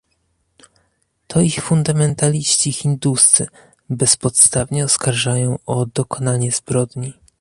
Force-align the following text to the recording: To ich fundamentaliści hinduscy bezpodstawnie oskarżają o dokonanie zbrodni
To 1.27 1.39
ich 1.41 1.55
fundamentaliści 1.61 2.71
hinduscy 2.71 3.47
bezpodstawnie 3.89 4.85
oskarżają 4.85 5.57
o 5.65 5.85
dokonanie 5.85 6.51
zbrodni 6.51 7.13